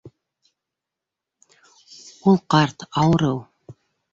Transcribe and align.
Ул 2.33 2.41
ҡарт, 2.55 2.89
ауырыу. 3.03 3.39